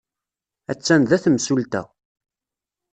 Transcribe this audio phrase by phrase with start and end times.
[0.71, 1.81] Attan da temsulta.